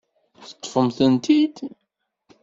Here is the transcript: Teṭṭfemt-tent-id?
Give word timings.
Teṭṭfemt-tent-id? 0.47 1.57